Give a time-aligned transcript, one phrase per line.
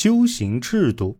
[0.00, 1.18] 修行制度、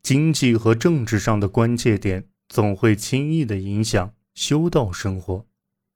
[0.00, 5.44] 经济和政治上的关键点总会轻易地影响修道生活，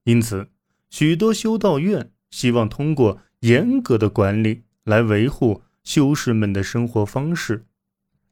[0.02, 0.48] 因此，
[0.90, 7.66] 许多修道院希望通过严格的管理来维护修士们的生活方式。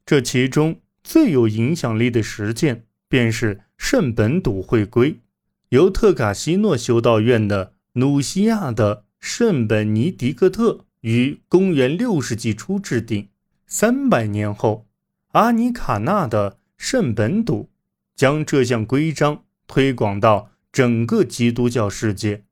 [0.05, 5.21] 这其中最有影响力的实践，便是圣本笃会规，
[5.69, 13.29] 由特卡西诺修道院的努西亚的圣本尼迪克特于公元六世纪初制定。
[13.69, 14.87] 三百年后，
[15.33, 17.69] 阿尼卡纳的圣本笃
[18.15, 22.45] 将这项规章推广到整个基督教世界。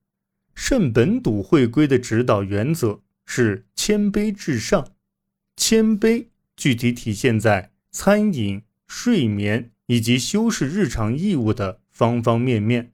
[0.57, 4.89] 圣本笃会规的指导原则是谦卑至上。
[5.57, 12.93] 谦卑具体体现在餐饮、睡眠以及修饰日常义务的方方面面。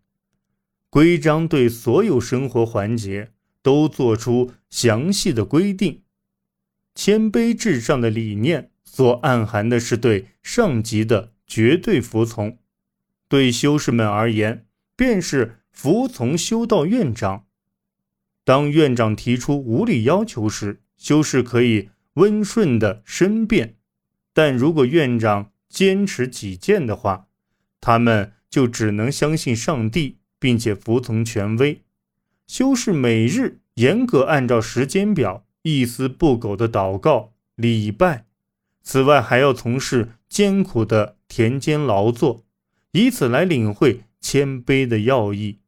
[0.91, 6.03] 规章对所有生活环节都做出详细的规定。
[7.03, 12.59] 谦卑至上的理念所暗含的是对上级的绝对服从，
[13.27, 14.67] 对修士们而言，
[14.97, 17.47] 便是服从修道院长。
[18.45, 23.77] 当院长提出无理要求时，修士可以温顺的申辩；
[24.35, 27.29] 但如果院长坚持己见的话，
[27.81, 31.81] 他们就只能相信上帝，并且服从权威。
[32.47, 35.47] 修士每日严格按照时间表。
[35.63, 38.25] 一丝不苟的祷告礼拜，
[38.83, 42.45] 此外还要从事艰苦的田间劳作，
[42.93, 45.59] 以此来领会谦卑的要义。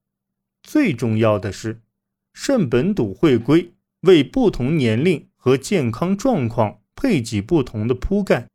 [0.62, 1.82] 最重要的是，
[2.32, 8.48] 圣本笃会规为不同年龄和健康状况配给不同的铺盖，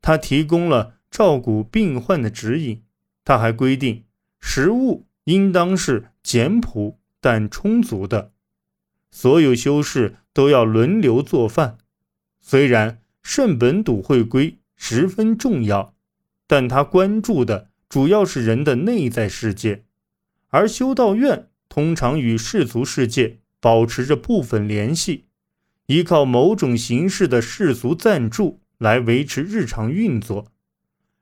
[0.00, 2.82] 他提供了照顾病患的指引。
[3.24, 4.04] 他还规定，
[4.40, 8.31] 食物应当是简朴但充足的。
[9.12, 11.78] 所有修士都要轮流做饭。
[12.40, 15.94] 虽然圣本笃会规十分重要，
[16.48, 19.84] 但他关注的主要是人的内在世界，
[20.48, 25.26] 而修道院通常与世俗世界保持着部分联系，
[25.86, 30.48] 依靠某种形式的世俗赞助来维持日常运作，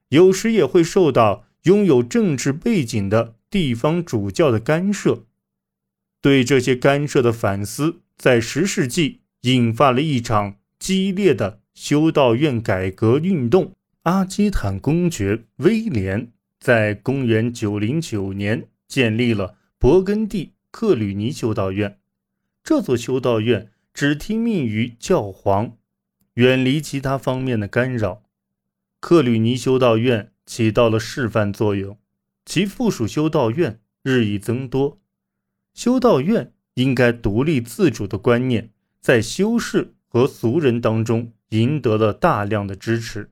[0.09, 5.25] 有时也会受到拥有政治背景的地方主教的干涉。
[6.21, 13.75] 对这些干涉的反思，在十世纪引发了一场激烈的修道院改革运动。
[14.03, 21.99] 阿基坦公爵威廉在公元909年建立了勃艮第克吕尼修道院。
[22.63, 25.77] 这座修道院只听命于教皇，
[26.35, 28.23] 远离其他方面的干扰。
[29.01, 31.99] 克吕尼修道院起到了示范作用，
[32.45, 35.00] 其附属修道院日益增多。
[35.73, 38.71] 修道院应该独立自主的观念，
[39.01, 43.31] 在修士和俗人当中赢得了大量的支持，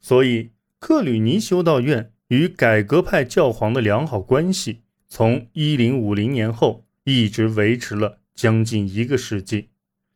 [0.00, 9.68] 所以克吕尼修道院与改革派教皇的良好关系，从一零五零年后一直维持了将近一个世纪，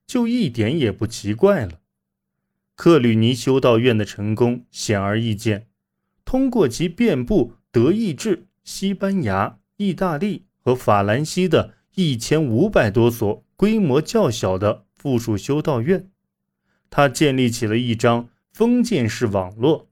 [0.06, 1.80] 就一点也不奇怪了。
[2.74, 5.68] 克吕尼修道院的成功显而易见，
[6.24, 10.47] 通过其遍布德意志、西班牙、意大利。
[10.68, 16.10] 和法兰西的一千五百多所规模较小的附属修道院，
[16.90, 19.88] 他建立起了一张封建式网络。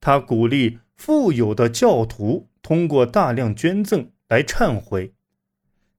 [0.00, 5.12] 他鼓励富有的教徒通过大量捐赠来忏悔，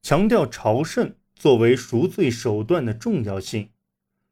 [0.01, 3.71] 强调朝圣作为赎罪手段的重要性，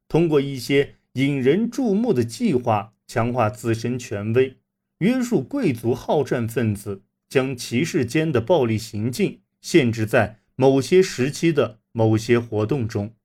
[0.08, 4.56] 通过一些引人注目的计划强化自身权威，
[5.00, 9.41] 约束贵族好战分子，将骑士间的暴力行径。
[9.66, 13.16] 限制在某些时期的某些活动中，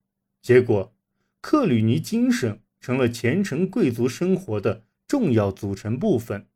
[0.41, 0.95] 结果，
[1.43, 6.47] 克吕尼精神成了虔诚贵族生活的重要组成部分。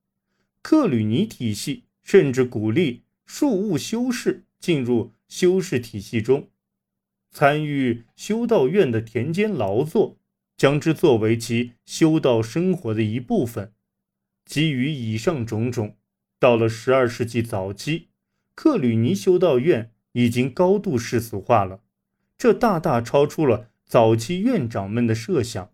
[0.62, 6.48] 克吕尼体系甚至鼓励庶务修士进入修士体系中，
[7.30, 10.16] 参与修道院的田间劳作，
[10.56, 13.74] 将之作为其修道生活的一部分。
[14.46, 15.98] 基于以上种种，
[16.38, 18.08] 到了十二世纪早期。
[18.54, 21.80] 克吕尼修道院已经高度世俗化了，
[22.38, 25.70] 这大大超出了早期院长们的设想。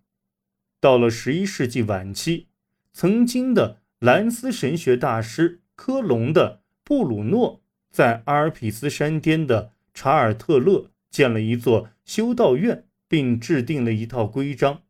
[0.81, 2.49] 到了十一世纪晚期，
[2.93, 14.83] 曾经的兰斯神学大师科隆的布鲁诺在阿尔匹斯山巅的查尔特勒建了一座修道院，并制定了一套规章。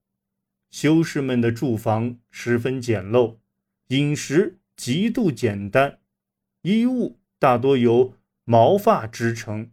[0.70, 3.38] 修士们的住房十分简陋，
[3.88, 5.98] 饮食极度简单，
[6.62, 7.19] 衣物。
[7.40, 8.12] 大多由
[8.44, 9.70] 毛发织成。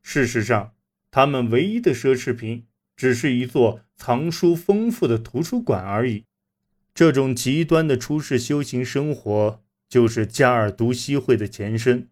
[0.00, 0.72] 事实上，
[1.10, 2.64] 他们唯一的奢侈品
[2.96, 6.24] 只是一座藏书丰富的图书馆而已。
[6.94, 12.08] 这种极端的出世修行生活，就是加尔都西会的前身。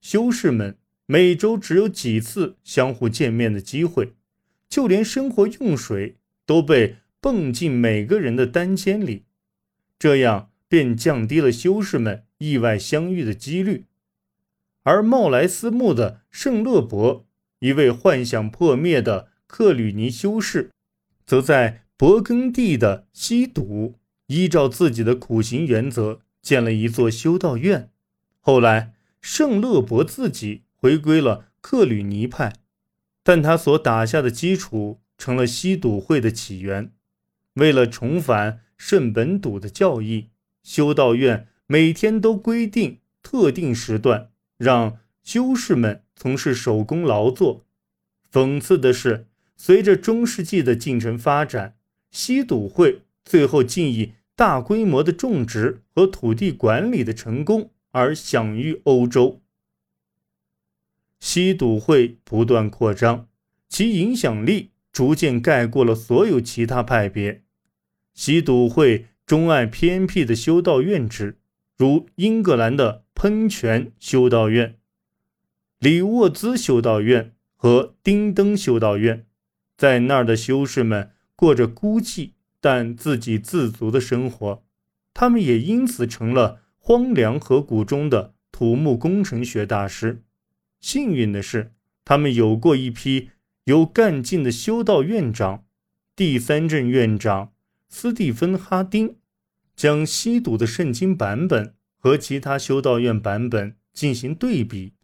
[0.00, 4.14] 修士们每周只有几次相互见面的机会，
[4.66, 6.16] 就连生活用水
[6.46, 9.24] 都被泵进每个人的单间里，
[9.98, 13.84] 这样便降低了修士们意外相遇的几率。
[14.86, 17.26] 而茂莱斯墓的圣勒伯，
[17.58, 20.70] 一位幻想破灭的克吕尼修士，
[21.26, 23.96] 则在勃艮第的西堵。
[24.28, 27.90] 依照自己的苦行原则建了一座修道院。
[28.40, 32.52] 后来，圣勒伯自己回归了克吕尼派，
[33.24, 36.92] 但他所打下的基础成了西堵会的起源。
[37.54, 40.30] 为了重返圣本笃的教义，
[40.62, 47.66] 修道院每天都规定特定时段让修士们从事手工劳作。
[48.30, 49.26] 讽刺的是，
[49.56, 51.76] 随着中世纪的进程发展，
[52.10, 53.02] 西笃会。
[53.24, 59.42] 最后，竟以大规模的种植和土地管理的成功而享誉欧洲。
[61.18, 63.26] 西笃会不断扩张，
[63.68, 67.42] 其影响力逐渐盖过了所有其他派别。
[68.14, 71.40] 西笃会钟爱偏僻的修道院制，
[71.76, 74.76] 如英格兰的喷泉修道院、
[75.78, 79.26] 里沃兹修道院和丁登修道院，
[79.76, 82.30] 在那儿的修士们过着孤寂。
[82.58, 84.64] 但自给自足的生活，
[85.14, 90.24] 他们也因此成了荒凉河谷中的土木工程学大师。
[90.80, 91.72] 幸运的是，
[92.04, 93.30] 他们有过一批
[93.64, 95.64] 有干劲的修道院长。
[96.16, 97.52] 第三任院长
[97.88, 99.14] 斯蒂芬·哈丁
[99.76, 104.94] 将西毒的圣经版本和其他修道院版本进行对比，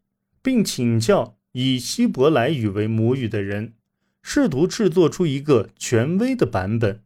[0.43, 3.75] 并请教以希伯来语为母语的人，
[4.23, 7.03] 试图制作出一个权威的版本。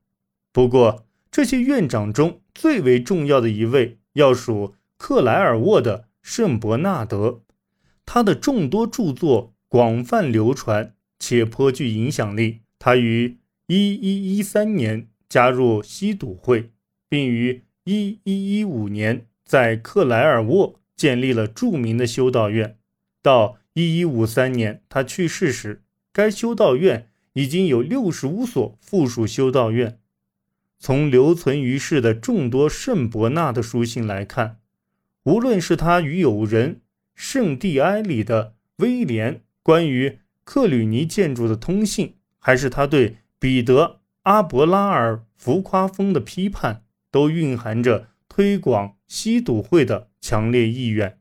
[0.52, 7.42] 不过，这些院长中最为重要的一位要数克莱尔沃的圣伯纳德。
[8.06, 12.60] 他的众多著作广泛流传且颇具影响力。
[12.78, 16.70] 他于1113年加入西笃会，
[17.08, 22.78] 并于1115年在克莱尔沃建立了著名的修道院。
[23.22, 25.82] 到1153年他去世时，
[26.12, 29.98] 该修道院已经有65所附属修道院。
[30.78, 34.58] 从留存于世的众多圣伯纳的书信来看，
[35.24, 36.80] 无论是他与友人
[37.14, 46.84] 圣蒂埃里的威廉关于克吕尼建筑的通信，还是他对彼得阿伯拉尔浮夸风的批判，
[47.16, 51.18] 都蕴含着推广西笃会的强烈意愿。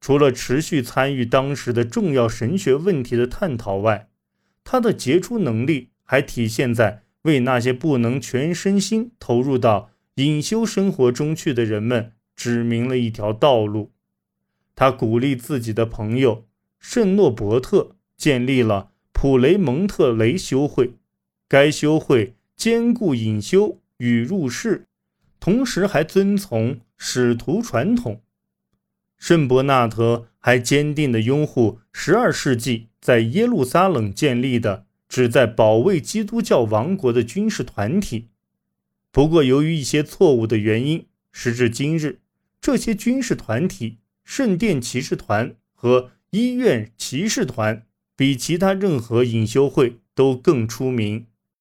[0.00, 4.08] 除了持续参与当时的重要神学问题的探讨外，
[4.64, 7.04] 他的杰出能力还体现在。
[7.22, 13.92] 为那些不能全身心投入到隐修生活中去的人们指明了一条道路。
[14.76, 16.46] 他鼓励自己的朋友
[16.78, 20.94] 圣诺伯特建立了普雷蒙特雷修会，
[21.48, 24.86] 该修会兼顾隐修与入世，
[25.40, 28.22] 同时还遵从使徒传统。
[29.16, 34.86] 圣伯纳特还坚定地拥护12世纪在耶路撒冷建立的。
[35.08, 38.26] 旨在保卫基督教王国的军事团体，
[39.12, 42.18] 不过由于一些错误的原因，时至今日，
[42.60, 51.26] 这些军事团体——圣殿骑士团和医院骑士团——比其他任何隐修会都更出名。